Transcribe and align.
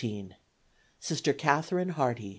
Sister 0.99 1.31
Catharine 1.31 1.89
Harty. 1.89 2.29